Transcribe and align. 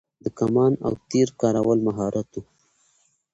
د 0.23 0.25
کمان 0.37 0.73
او 0.85 0.93
تیر 1.09 1.29
کارول 1.41 1.79
مهارت 1.87 2.29
و 2.35 2.43